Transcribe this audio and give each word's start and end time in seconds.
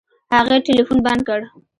هغې 0.35 0.57
ټلفون 0.65 0.99
بند 1.05 1.21
کړ. 1.27 1.41